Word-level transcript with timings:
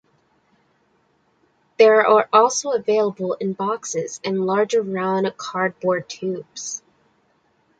They 1.77 1.87
are 1.87 2.27
also 2.33 2.71
available 2.71 3.33
in 3.33 3.53
boxes 3.53 4.19
and 4.25 4.47
larger 4.47 4.81
round 4.81 5.31
cardboard 5.37 6.09
tubes. 6.09 6.81